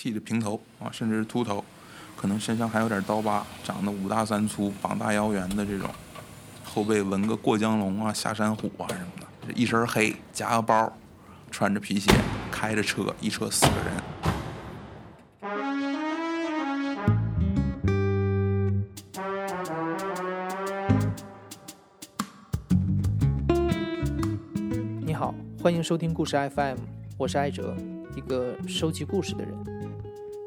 [0.00, 1.64] 剃着平头啊，甚至是秃头，
[2.14, 5.90] 可能身上还有点刀疤，长得五大三粗、膀大腰圆的这种，
[6.62, 9.08] 后背纹个过江龙啊、下山虎啊什么
[9.44, 10.96] 的，一身黑，夹个包，
[11.50, 12.12] 穿着皮鞋，
[12.48, 13.92] 开着车，一车四个人。
[25.04, 26.76] 你好，欢迎收听故事 FM，
[27.16, 27.76] 我是艾哲，
[28.14, 29.77] 一个收集故事的人。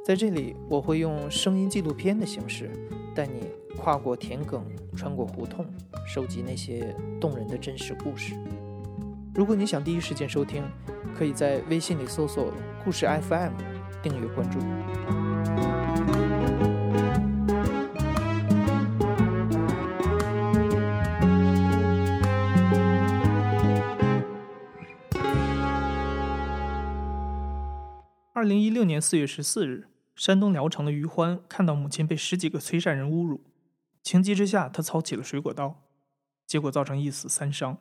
[0.04, 2.72] 在这里，我会用声音纪录片的形式，
[3.16, 4.62] 带你跨过田埂，
[4.96, 5.64] 穿过胡同，
[6.08, 8.34] 收集那些动人的真实故事。
[9.36, 10.64] 如果你想第一时间收听，
[11.16, 12.52] 可以在微信里搜索
[12.84, 13.52] “故事 FM”，
[14.02, 14.60] 订阅关注。
[28.82, 33.44] 六年四月十四日，山东聊城的于欢看到母亲被十几个催债人侮辱，
[34.02, 35.84] 情急之下，他操起了水果刀，
[36.48, 37.78] 结果造成一死三伤。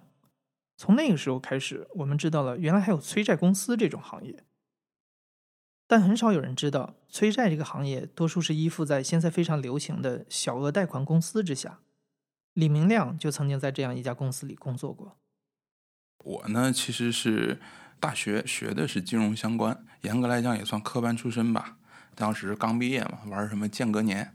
[0.77, 4.45] 从那个时候开始，我们知道了原来还有催债公司这种行业，
[5.87, 11.81] 但很少有人知道，催债这个行业多数是依附在现在非常流行的小额贷款公司之下。
[12.53, 15.17] 李明亮就曾经在这样一家公司里工作过。
[16.19, 17.59] 我呢，其实是
[17.99, 21.77] 大学学的是金融相关，严格来讲也算科班出身吧。
[22.15, 24.35] 当时刚毕业嘛，玩什么间隔年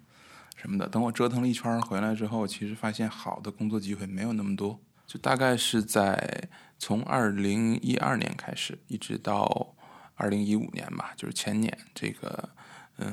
[0.55, 0.87] 什么的。
[0.87, 4.79] 等我折腾了一圈回来之后，其实发现好的工作机会没有那么多。
[5.05, 6.49] 就大概是在
[6.79, 9.75] 从二零一二年开始，一直到
[10.15, 12.49] 二零一五年吧，就是前年，这个
[12.97, 13.11] 嗯，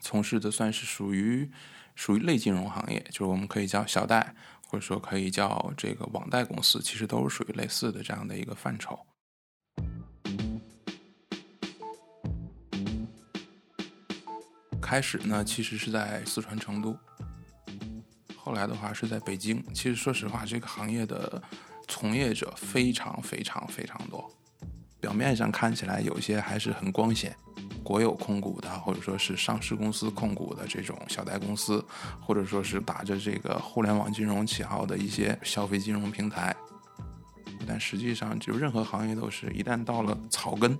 [0.00, 1.50] 从事的算是属于
[1.94, 4.34] 属于类金融行业，就是我们可以叫小贷，
[4.66, 8.98] 或者说可以叫这个网贷公司，其实都是属于类似的这样的一个范畴。
[14.84, 16.94] 开始呢，其实是在四川成都。
[18.36, 19.64] 后来的话是在北京。
[19.72, 21.42] 其实说实话，这个行业的
[21.88, 24.30] 从业者非常非常非常多。
[25.00, 27.34] 表面上看起来有些还是很光鲜，
[27.82, 31.82] 国有控股的，或者说是上市公司控股的这种小贷公司，
[32.20, 36.54] 或者说是打着这个互联网金融旗号的一些消费金融平台。
[37.66, 40.78] 但实际上，就任何行业都是一旦到了草根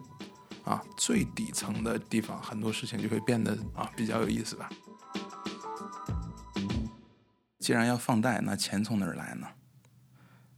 [0.64, 4.70] 啊最底层的地方，很多事情就会变得啊比较有意思吧。
[7.58, 9.46] 既然要放贷，那钱从哪儿来呢？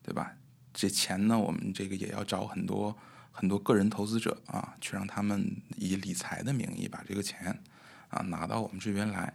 [0.03, 0.33] 对吧？
[0.73, 2.97] 这钱呢，我们这个也要找很多
[3.33, 7.63] 很多个人投资者啊，去让他们以理财的名义把这个钱
[8.09, 9.35] 啊拿到我们这边来。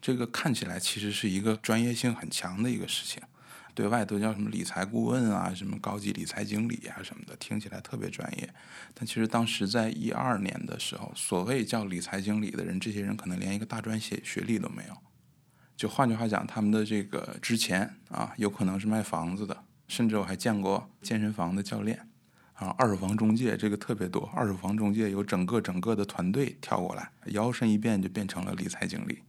[0.00, 3.22] 这个看起来其实是一个专业性很强的一个事情，
[3.80, 8.46] 对外都叫什么理财顾问啊，什么高级理财经理啊什么的，听起来特别专业。
[8.92, 14.94] 但其实当时在一二年的时候，所谓叫理财经理的人，这些人可能连一个大专学学历都没有。
[15.78, 22.06] 就换句话讲，他们的这个之前啊，有可能是卖房子的，甚至我还见过健身房的教练，
[22.52, 29.20] 啊，二手房中介这个特别多，二手房中介有整个整个的团队跳过来，摇身一变就变成了理财经理。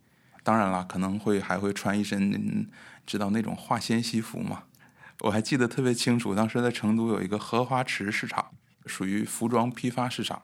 [0.43, 2.67] 当然了，可能会还会穿一身，
[3.05, 4.63] 知道那种化纤西服吗？
[5.21, 8.51] 我还记得特别清楚，当时在成都有一个荷花池市场，
[8.85, 10.41] 属于服装批发市场，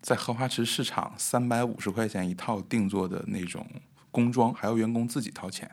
[0.00, 3.66] 在荷花池市场三百五十块钱一套定做的那种。
[4.10, 5.70] 工装还要员工自己掏钱，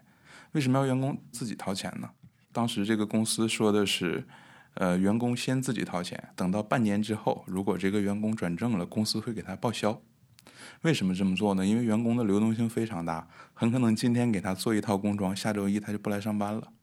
[0.52, 2.10] 为什么要员工自己掏钱呢？
[2.52, 4.28] 当时这个公司说的是，
[4.76, 10.00] 呃，员工先自己掏钱，等到半年之后，如果这个员工转正了，公司会给他报销。
[10.82, 11.66] 为什么这么做呢？
[11.66, 16.74] 因为员工的流动性非常大，很可能今天给他做一套工装，下周一他就不来上班了。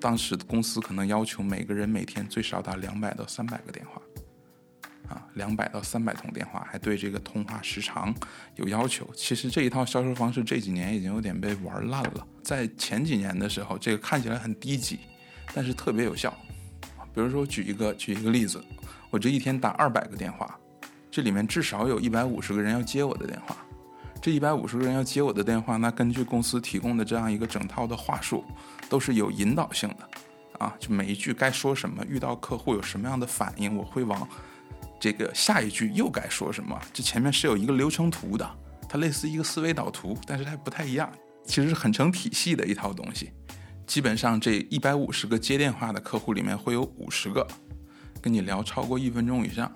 [0.00, 4.02] 当时的公司可能要求每个人每天最少打两百到三百个电话，
[5.08, 8.14] 啊，两百到三百通电话，还对这个通话时长
[8.56, 9.08] 有要求。
[9.14, 12.26] 其实这一套销售方式这几年已经有点被玩烂了。
[12.42, 15.00] 在前几年的时候，这个看起来很低级，
[15.54, 16.34] 但是特别有效。
[17.14, 18.62] 比如说，举一个举一个例子，
[19.10, 20.58] 我这一天打二百个电话，
[21.10, 23.56] 这里面至少有一百五十个人要接我的电话。
[24.20, 28.42] 这一百五十个人要接我的电话，那根据公司提供的这样一个整套的话术，
[28.88, 30.08] 都是有引导性的，
[30.58, 34.26] 啊，就每一句该说什么，遇到客户有什么样的反应，我会往
[35.04, 38.50] 这个下一句又该说什么，这前面是有一个流程图的，
[38.88, 41.12] 它类似一个思维导图，但是它不太一样，
[41.44, 43.30] 其实是很成体系的一套东西。
[43.86, 47.46] 基本上这一百五十个接电话的客户里面，会有五十个
[48.22, 49.70] 跟你聊超过一分钟以上。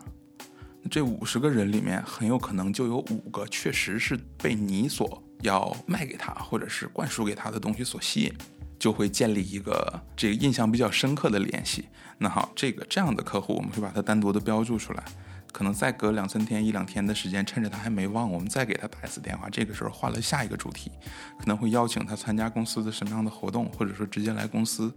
[0.90, 8.32] 这五十个人里面，很有可能就有五个确实是被你所要卖给他或者是灌输给他的东西所吸引，
[8.78, 11.86] 就会建立一个这个印象比较深刻的联系。
[12.18, 15.04] 那好，这个这样的客户，我们会把它单独的标注出来。
[15.50, 19.48] 可能再隔两三天、一两天的时间，趁着他还没忘，我们再给他打一次电话。
[19.48, 20.90] 这个时候换了下一个主题，
[21.38, 24.92] 可能会邀请他参加公司的什么样的活动，或者说直接来公司。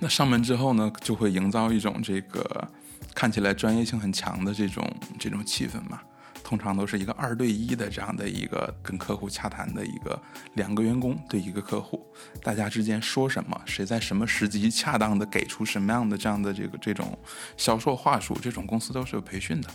[0.00, 2.68] 那上门之后呢，就会营造一种这个
[3.14, 4.84] 看起来专业性很强的这种
[5.18, 6.00] 这种气氛嘛。
[6.50, 10.20] 通常都是一个二对一的这样的一个跟客户洽谈的一个
[10.54, 12.04] 两个员工对一个客户，
[12.42, 17.16] 大家之间说什么，谁在什么时机恰当的给出什么样的这样的这个这种
[17.56, 19.70] 销售话术，这种公司都是有培训的。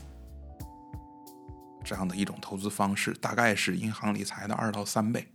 [1.81, 5.25] 这样的一种投资方式，大概是银行理财的二到三倍。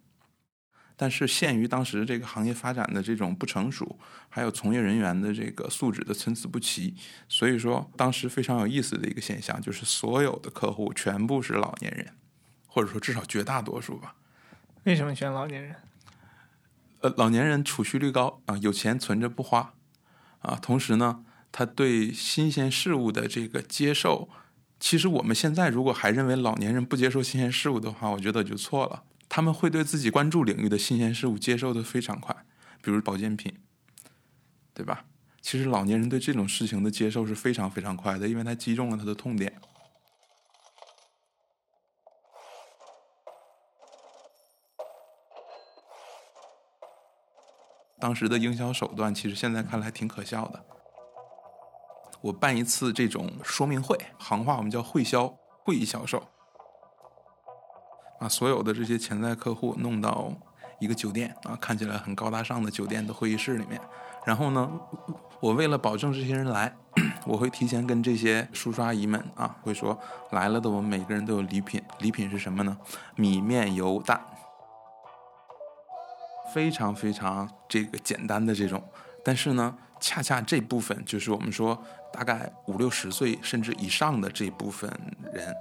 [1.02, 3.98] 但是限于当时这个行业发展的这种不成熟，
[4.28, 6.94] 还有从业人员的这个素质的参差不齐，
[7.26, 12.06] 所以说当时非常有意思的一个现象就是所有的客户全部是老年人，
[12.68, 14.14] 或者说至少绝大多数吧。
[14.84, 15.74] 为什么选老年人？
[17.00, 19.72] 呃，老年人储蓄率高啊，有钱存着不花
[20.40, 24.28] 啊，同时呢，他对新鲜事物的这个接受，
[24.78, 29.04] 其实我们现在如果还认为老年人不接受新鲜事物的话，我觉得就错了。
[29.30, 32.44] 他们会对自己关注领域的新鲜事物接受的非常快，
[32.82, 33.60] 比如保健品，
[34.74, 35.04] 对吧？
[35.40, 39.54] 其实老年人对这种事情的接受是非常非常快的，因为他击中了他的痛点。
[48.00, 50.64] 当时的营销手段，其实现在看来挺可笑的。
[52.20, 56.26] 我办一次这种说明会，行话我们叫会销，会议销售。
[58.20, 60.30] 把所有的这些潜在客户弄到
[60.78, 63.80] 一个酒店啊，看起来很高大上的酒店的会议室里面。
[64.26, 64.70] 然后呢，
[65.40, 66.76] 我为了保证这些人来，
[67.24, 69.98] 我会提前跟这些叔叔阿姨们啊，会说
[70.32, 71.82] 来了的我们每个人都有礼品。
[72.00, 72.76] 礼品是什么呢？
[73.16, 74.20] 米面油蛋，
[76.52, 78.82] 非常非常这个简单的这种。
[79.24, 81.82] 但是呢，恰恰这部分就是我们说
[82.12, 84.90] 大概五六十岁甚至以上的这部分
[85.32, 85.54] 人。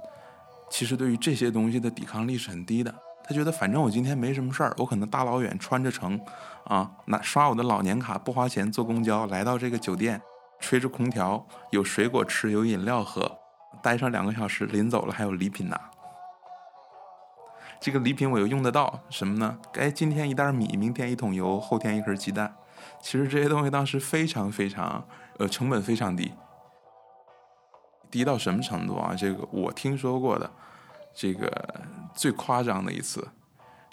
[0.70, 2.94] 其实对于这些东西的抵抗力是很低的。
[3.22, 6.18] 他觉得反正我今天没什么事儿，我可能大老远穿着城，
[6.64, 10.20] 啊，拿刷我的老年卡不花钱坐公交来到这个酒店，
[10.58, 13.38] 吹着空调，有水果吃，有饮料喝，
[13.82, 15.80] 待上两个小时，临走了还有礼品拿。
[17.80, 19.58] 这个礼品我又用得到什么呢？
[19.74, 22.52] 哎，今天一袋米，明天一桶油，后天一盒鸡蛋。
[23.00, 25.06] 其实这些东西当时非常非常，
[25.38, 26.32] 呃，成本非常低。
[28.10, 29.14] 低到什么程度啊？
[29.16, 30.50] 这个我听说过的，
[31.14, 31.80] 这个
[32.14, 33.28] 最夸张的一次，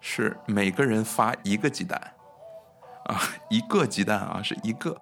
[0.02, 2.00] 是每个人发一个鸡蛋，
[3.06, 3.20] 啊，
[3.50, 4.98] 一个鸡蛋啊，是一个，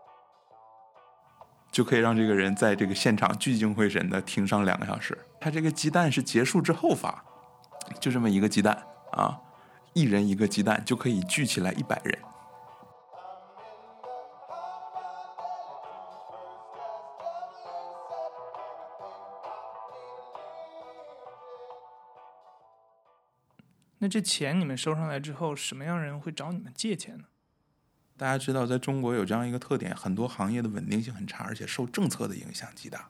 [1.72, 5.18] 就可以让这个人在这个现场聚精会神的听上两个小时。
[5.40, 7.24] 他这个鸡蛋是结束之后发，
[8.00, 9.40] 就这么一个鸡蛋啊，
[9.94, 12.18] 一人一个鸡蛋就可以聚起来一百人。
[24.00, 27.24] 那这钱你们收上来之后，什么样人会找你们借钱呢？
[28.18, 33.10] 大家知道，在中国有这样一个特点，很多行业的稳定性很差，而且受政策的影响极大。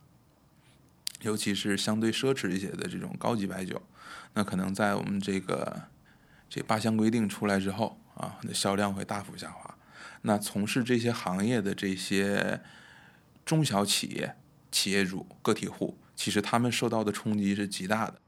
[1.22, 3.82] 尤其是相对奢侈一些的这种高级白酒，
[4.34, 5.84] 那可能在我们这个
[6.50, 9.78] 这八项规定出来之后啊，那销量会大幅下滑。
[10.21, 12.62] 那从事这些行业的这些
[13.45, 14.36] 中小企业、
[14.71, 18.19] 企业主、个体户，其实他们受到的冲击是极大的。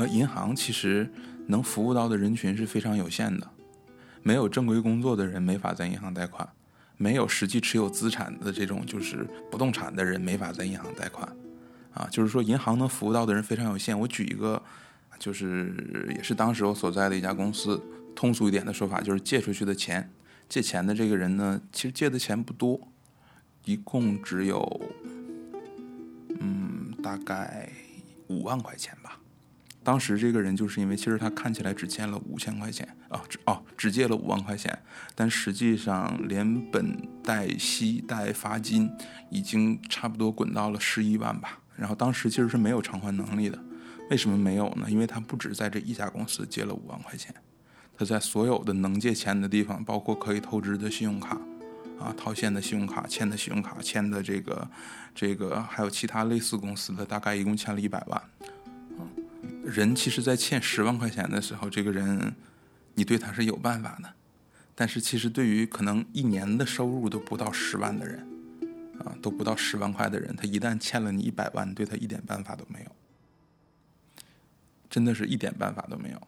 [0.00, 1.06] 而银行其实
[1.46, 3.46] 能服务到的人群是非常有限的，
[4.22, 6.48] 没有正规工作的人没法在银行贷款，
[6.96, 11.30] 没有实际持有资产的这种就是不动产的人没法在银行贷款，
[11.92, 13.98] 啊，就是说银行能服务到的人非常有限。
[13.98, 14.62] 我举一个，
[15.18, 17.78] 就是也是当时我所在的一家公司，
[18.16, 20.10] 通俗一点的说法就是借出去的钱，
[20.48, 22.88] 借钱的这个人呢，其实借的钱不多，
[23.66, 24.80] 一共只有，
[26.40, 27.68] 嗯，大概
[28.28, 29.19] 五万块钱吧。
[29.90, 34.78] 当时这个人就是因为，其实他看起来只欠了五千块钱啊，只哦只借了五万块钱，
[35.16, 38.88] 但实际上连本带息带罚金，
[39.30, 41.58] 已经差不多滚到了十一万吧。
[41.74, 43.58] 然后当时其实是没有偿还能力的，
[44.10, 44.86] 为什么没有呢？
[44.88, 47.34] 因为他不止在这一家公司借了五万块钱，
[47.98, 51.36] 他在所有的能借钱的地方，包括可以透支的信用卡，
[51.98, 54.70] 啊套现的信用卡、欠的信用卡、欠的这个
[55.16, 58.22] 这个，还有其他类似公司的，大概一共欠了一百万。
[59.70, 62.34] 人其实，在欠十万块钱的时候，这个人，
[62.94, 64.12] 你对他是有办法的。
[64.74, 68.26] 但是其实对于可能一年的收入都不到十万的人，
[68.98, 72.90] 啊，都不到十万块的人，他一旦欠了你一百万，对他一点办法都没有，
[74.88, 76.20] 真的是一点办法都没有。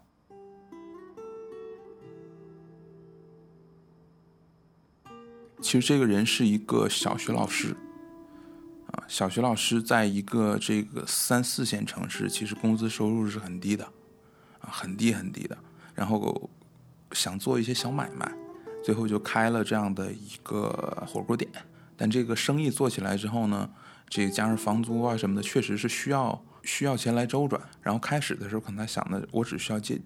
[5.61, 7.75] 其实这个人是一个小学老师，
[8.93, 13.85] 啊，小学老师在一个这个三四线城市，其实工资收入是很低的，
[14.61, 15.57] 啊，很低很低的。
[15.95, 16.51] 然后
[17.13, 18.31] 想做一些小买卖，
[18.85, 21.51] 最后就开了这样的一个火锅店。
[21.97, 23.71] 但这个生意做起来之后呢，
[24.09, 27.61] 这个加上房租啊什么的，确实是需要需要钱来周转。
[27.81, 30.01] 然后开始的时候，可能他想的，我只需要借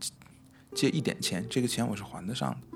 [0.75, 2.76] 借一点钱，这个钱我是还得上的。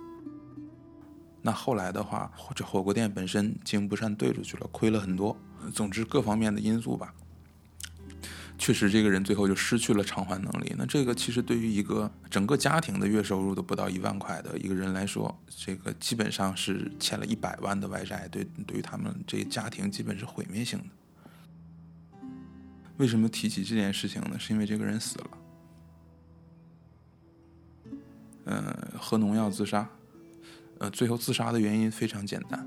[1.43, 5.37] 那后来的话，这火锅店本身经营不善，兑出去了，亏了很多。
[5.73, 7.15] 总之，各方面的因素吧，
[8.59, 10.75] 确实这个人最后就失去了偿还能力。
[10.77, 20.85] 那这个其实对于一个整个家庭的月收入都不到一万块的一个人来说，这个基本上是欠了一百万的外债，对对于他们这个家庭基本是毁灭性的。
[22.99, 24.39] 为什么提起这件事情呢？
[24.39, 25.31] 是因为这个人死了，
[28.45, 29.89] 嗯，喝农药自杀。
[30.81, 32.59] 呃，最后自杀的原因非常简单，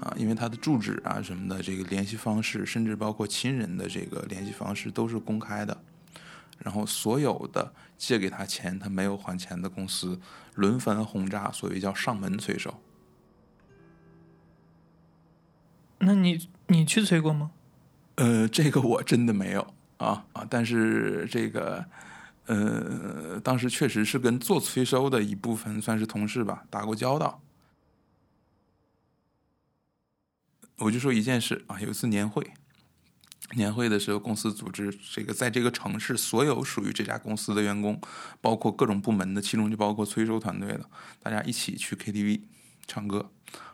[0.00, 5.80] 啊，因为他的住址啊什么的，这个联系方式，甚至包括亲人的这个联系方式都是公开的，
[6.58, 10.20] 然后所有的借给他钱他没有还钱的公司
[10.56, 12.74] 轮番轰炸，所谓叫上门催收。
[16.00, 17.52] 那你你去催过吗？
[18.16, 19.64] 呃，这个我真的没有
[19.98, 21.84] 啊啊，但是这个。
[22.46, 27.40] 呃，当时确实是跟做催收的一部分算是同事吧，打过交道。
[30.78, 32.52] 我就说一件事啊，有一次年会，
[33.52, 38.00] 年会的时候，公司组织这个在这个城市所有属于这家公司的员工，
[38.40, 40.90] 包括各种部门的，其中就包括催收团队的，
[41.22, 42.42] 大家一起去 KTV
[42.86, 43.30] 唱歌。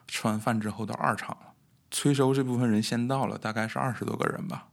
[0.07, 1.55] 吃完饭之后到二场了，
[1.91, 4.69] 催收这部分人先到了，大概是二十多个人吧，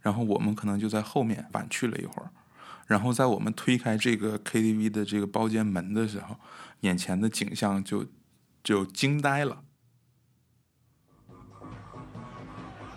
[0.00, 2.30] 然后我们可能就在后面晚去了一会儿。
[2.90, 6.34] 然后在我们推开这个 KTV 的这个包间门的时候，
[6.80, 8.04] 眼前的景象就
[8.64, 9.62] 就惊呆了。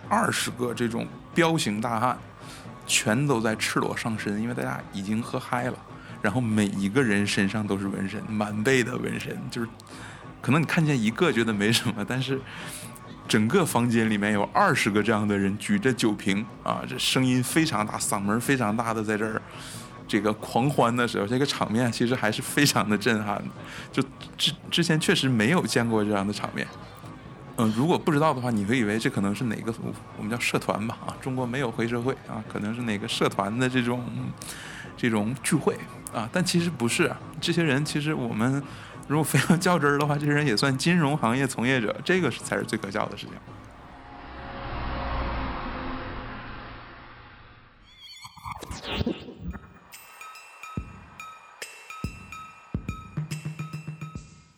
[0.09, 2.17] 二十个这种彪形大汉，
[2.87, 5.77] 全都在赤裸上身，因为大家已经喝嗨了。
[6.23, 9.69] 然后每一个人身上都是纹身，满背的纹身，就是
[10.41, 12.41] 可能你看见一个觉得没什么，但是
[13.27, 19.39] 整个房间里面有二十个这样的人举着酒瓶啊，这声音非常大，嗓门非常大的在这儿。
[20.07, 23.41] 这个狂欢的时候，这个场面其实还是非常的震撼，
[23.91, 24.03] 就
[24.37, 26.67] 之之前确实没有见过这样的场面。
[27.57, 29.73] 嗯，如果不知道的话，你会以为这可能是哪个
[30.17, 30.97] 我们叫社团吧？
[31.05, 34.03] 啊，中国没有黑社会啊，可能是哪个社团的这种
[34.97, 35.77] 这种聚会
[36.11, 37.11] 啊，但其实不是。
[37.39, 38.61] 这些人其实我们
[39.07, 43.35] 如果非要较真儿的话，这些人也算金融行业从业者，这个才是最可笑的事情。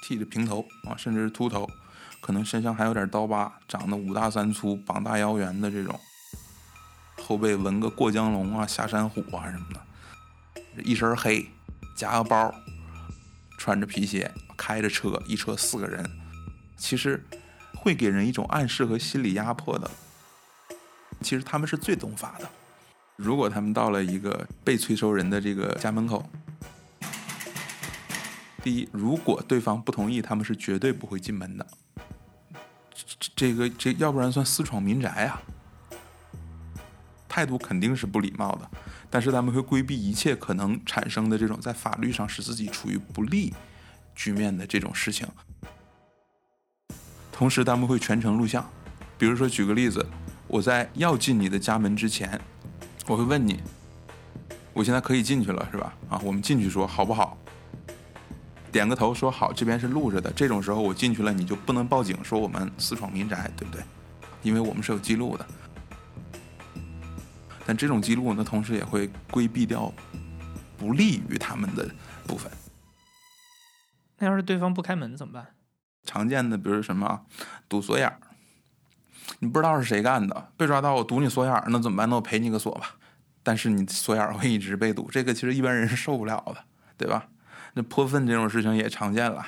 [0.08, 1.68] 剃着平头啊，甚至是秃头，
[2.22, 6.00] 可能身上还有点刀疤，长得五大三粗、膀大腰圆的这种，
[7.24, 11.50] 后背纹个过江龙啊、下山虎啊什么的，一身黑，
[11.96, 12.54] 夹个包，
[13.58, 16.08] 穿着皮鞋，开着车，一车四个人，
[16.78, 17.26] 其实
[17.74, 19.90] 会给人一种暗示和心理压迫的。
[21.22, 22.48] 其实他们是最懂法的，
[23.16, 26.30] 如果他们到了一个被催收人的这个家门口。
[28.66, 31.68] 第一，如果对方不同意，他们是绝对不会进门的。
[32.92, 35.40] 这这个这要不然算私闯民宅啊！
[37.30, 38.68] 态度肯定是不礼貌的，
[39.08, 43.54] 但是他们会规避一切可能产生的这种在法律上使自己处于不利
[44.16, 45.28] 局面的这种事情。
[47.32, 48.68] 同时，他们会全程录像。
[49.16, 50.04] 比如说，举个例子，
[50.48, 52.42] 我在要进你的家门之前，
[53.06, 53.60] 我会问你：
[54.74, 55.94] 我现在可以进去了是吧？
[56.10, 57.38] 啊，我们进去说好不好？
[58.76, 60.30] 点个头说好，这边是录着的。
[60.34, 63.82] 这种时候我进去了，你就不能报警说我们私闯民宅，对不对？
[64.44, 65.48] 因为我们是有记录的。
[67.66, 69.90] 但这种记录呢，同时也会规避掉
[70.78, 71.90] 不利于他们的
[72.28, 72.52] 部分。
[74.18, 75.48] 那要是对方不开门怎么办？
[76.04, 77.22] 常见的，比如什么
[77.70, 78.20] 堵锁眼儿，
[79.40, 82.10] 你不知道是谁干的，被抓到我堵你锁眼儿，那怎么办？
[82.10, 82.98] 那我赔你个锁吧。
[83.42, 86.58] 但是你锁眼儿会一直被堵，这个其实一般人是受不了的，
[86.98, 87.26] 对吧？
[87.76, 89.46] 那泼粪这种事情也常见了，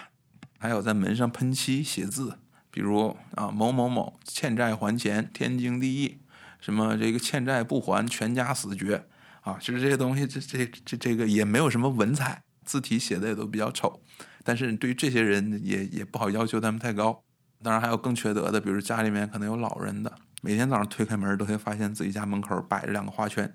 [0.59, 2.37] 还有在门上喷漆写字，
[2.69, 6.19] 比如啊某某某欠债还钱，天经地义，
[6.59, 9.05] 什么这个欠债不还，全家死绝
[9.41, 9.57] 啊！
[9.61, 14.01] 其实这些东西，这这这这个也没有什么文采，字体写的也都比较丑，
[14.43, 17.23] 但是对于这些人也也不好要求他们太高。
[17.63, 23.51] 当然还有更缺德的，比如家里面可能有老人的，每天早上推开门都会发现自己家门口摆着两个花圈。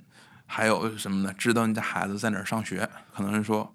[0.47, 1.33] 还有什么呢？
[1.37, 3.75] 知道你家孩子在哪儿上学，可能是说，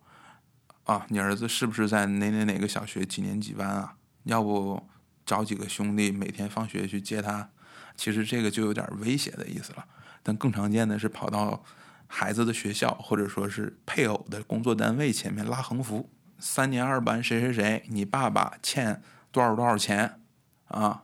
[0.88, 3.96] 啊，你儿子是不是在哪哪哪个小学几年几班啊？
[4.24, 4.82] 要不
[5.25, 7.50] 找几个兄弟每天放学去接他？
[7.98, 9.86] 其实这个就有点威胁的意思了。
[10.24, 11.62] 但更常见的是跑到
[12.08, 19.01] 孩子的学校或者说是配偶的工作单位前面拉横幅：三年二班谁谁谁，你爸爸欠
[19.32, 20.22] 多少多少钱
[20.70, 21.03] 啊？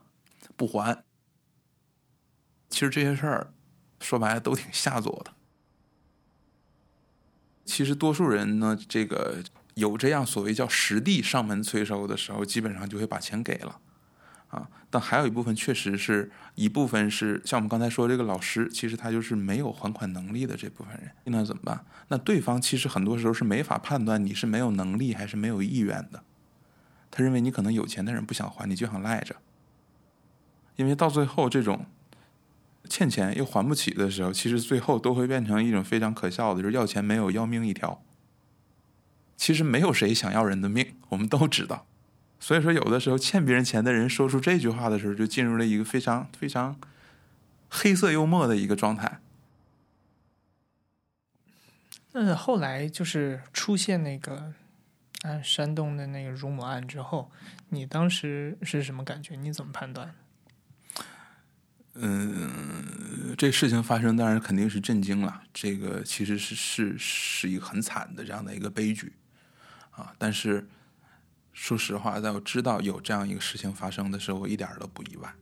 [0.56, 1.04] 不还。
[2.70, 3.52] 其实这些事儿
[4.00, 5.32] 说白了都挺下作的。
[7.66, 9.42] 其实多数人呢，这个
[9.74, 13.80] 有这样所谓叫实地上门催收的时候，基本上就会把钱给了，
[14.48, 21.84] 啊，但还有一部分确实是一部分是像我们刚才说这个老师，其实他就是没有还款能力的这部分人，那怎么办？
[22.08, 26.22] 那对方其实很多时候是没法判断你是没有能力还是没有意愿的，
[27.10, 29.36] 他认为你可能有钱的人不想还，你就想赖着，
[30.76, 31.86] 因为到最后这种。
[32.86, 38.02] 欠钱又还不起的时候，其实最后都会变成一种非常可笑的，就是要钱没有，要命一条。
[39.36, 41.86] 其实没有谁想要人的命， 我们都知道。
[42.40, 46.78] 所以说，有的时候欠别人钱的人说出这句话的时候，就进入了一个非常非常
[47.70, 49.20] 黑色幽默的一个状态。
[52.12, 54.52] 那后来就是出现那个
[55.22, 57.30] 啊山东的那个辱母案之后，
[57.70, 59.34] 你当时是什么感觉？
[59.34, 60.14] 你怎么判断？
[61.94, 65.42] 嗯，这事情发生当然肯定是震惊了。
[65.52, 69.12] 这个其实是是是一个很惨的这样的一个悲剧
[69.96, 70.14] 啊。
[70.18, 70.68] 但是
[71.52, 75.34] 说实话，在我知道有这样一个事情发生的时候，我一点都不意外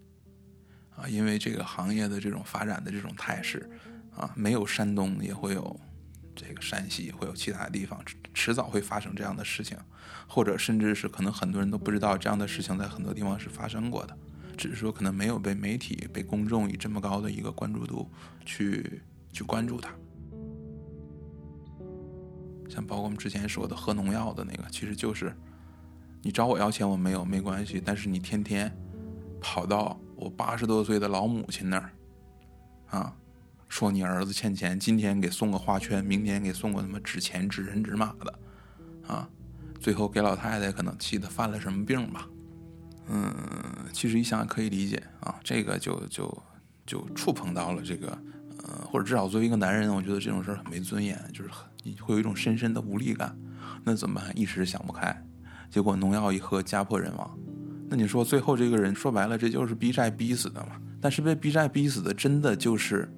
[0.97, 1.09] 啊。
[1.09, 3.71] 因为这个行业的这种发展的这种态势
[4.15, 5.81] 啊，没有山东也会有
[6.37, 8.03] 这个山西，会有其他地方，
[8.35, 9.77] 迟早会发生这样的事情，
[10.27, 14.17] 或者甚至是可能很多人都不知道这样的事情在很多地方是发生过的。
[14.55, 18.11] 只是说，可能没有被媒体、被公众以这么高的一个关注度
[18.45, 19.01] 去
[19.33, 19.91] 去关注它。
[22.73, 25.37] 像包括我们之前说的喝农药的那个，其实就是
[26.23, 28.75] 你找我要钱，我没有没关系，但是你天天
[29.43, 31.91] 跑到我八十多岁的老母亲那儿
[32.89, 33.15] 啊，
[33.69, 38.39] 说你儿子欠钱，今天给送个花圈，明天给送个什么纸钱、纸人、纸马的
[39.07, 39.29] 啊，
[39.79, 42.27] 最后给老太太可能气得犯了什么病吧。
[43.09, 43.35] 嗯，
[43.93, 46.43] 其实一想可以理解啊，这个就就
[46.87, 48.17] 就触碰到了这个，
[48.65, 51.51] 嗯，或者至少作为一个男人，我觉得这种事儿很没尊严，就是
[51.83, 53.37] 你会有一种深深的无力感。
[53.85, 54.39] 那怎么办？
[54.39, 55.25] 一时想不开，
[55.71, 57.39] 结果农药一喝，家破人亡。
[57.89, 60.81] 那你说最后这个人说白了，这就是逼债逼死的嘛？
[61.01, 63.09] 但是被逼债逼死的，真的就是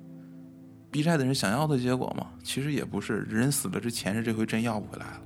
[0.90, 2.28] 逼债的人想要的结果吗？
[2.42, 5.22] 其实也不是，人死了，这钱是这回真要不回来了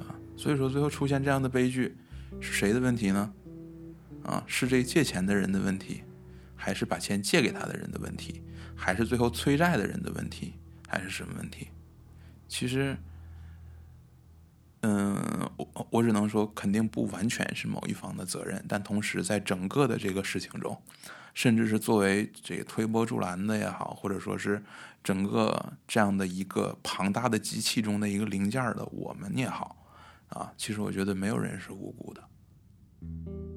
[0.00, 0.14] 啊。
[0.36, 1.96] 所以说最后出现这样的悲剧。
[2.40, 3.32] 是谁的问题呢？
[4.24, 6.02] 啊，是这借钱的人的问题，
[6.56, 8.42] 还是把钱借给他的人的问题，
[8.82, 10.54] 还是最后催债的人的问题，
[10.88, 11.68] 还是什么问题？
[12.48, 12.96] 其实，
[14.80, 20.76] 嗯，我我只能说，肯定不完全是某一方的责任，但同时在整个的这个事情中，
[21.32, 24.60] 甚至是作为这个推波助澜的也好，或者说是
[25.04, 29.76] 整个这样的一个庞大的机器中的一个零件的我们也好，
[30.30, 33.51] 啊，其实我觉得没有人是无辜的。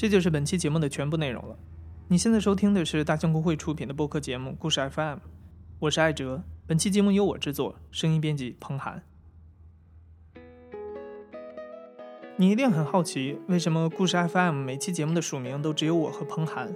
[0.00, 1.54] 这就是本期节目的全部内容了。
[2.08, 5.16] 你现在收听的是大象公会出品的播客节目《故事 FM》，
[5.78, 6.42] 我是艾哲。
[6.66, 9.02] 本期节目由我制作，声音编辑彭涵。
[12.38, 16.74] 你一定很好奇，为什么《故事 FM》每期节目的署名都只有我和彭涵？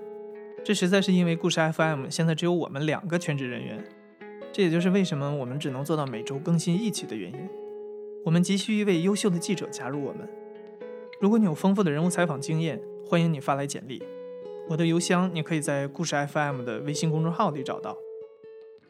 [0.62, 3.82] 这实在是因为《故事 FM》现在只有我们两个全职人员，
[4.52, 7.38] 这也就是为什么我们只能做到每周更新一期的原因。
[8.26, 10.28] 我们急需一位优秀的记者加入我们。
[11.22, 14.03] 如果你有丰富的人物采访经验，欢迎你发来简历，
[14.69, 17.97] 我的邮箱你可以在故事 FM 的微信公众号里找到。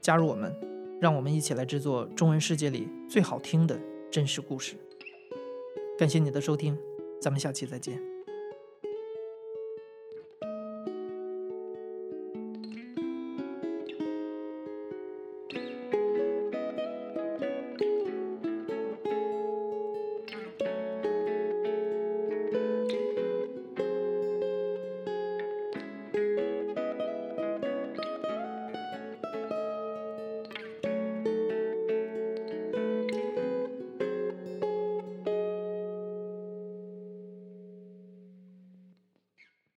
[0.01, 0.55] 加入我们，
[1.01, 3.79] 让我们一起来制作中文世界里最好听的
[4.11, 4.77] 真实故事。
[5.99, 6.79] 感谢你的收听，
[7.21, 8.14] 咱们下期再见。